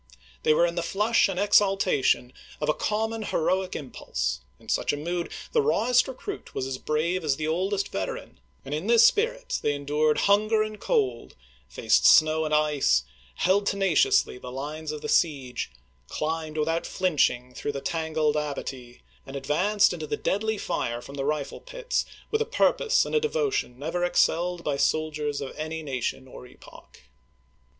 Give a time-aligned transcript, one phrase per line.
[0.41, 4.91] They were in the flush and exaltation of a common heroic im jjulse: in such
[4.91, 9.05] a mood, the rawest recruit was as brave as the oldest veteran; and in this
[9.05, 11.35] spirit they endured hunger and cold,
[11.69, 13.03] faced snow and ice,
[13.37, 15.69] FOET DONELSON 195 held tenaciously the lines of the siege,
[16.07, 16.55] climbed chap.
[16.55, 16.59] xi.
[16.61, 21.59] without flinching through the tangled abatis, and advanced into the deadly fire from the rifle
[21.59, 26.47] pits with a purpose and a devotion never excelled by soldiers of any nation or
[26.47, 27.01] epoch.